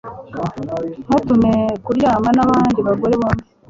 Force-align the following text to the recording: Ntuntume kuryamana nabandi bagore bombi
Ntuntume 1.05 1.51
kuryamana 1.85 2.37
nabandi 2.43 2.79
bagore 2.87 3.13
bombi 3.21 3.43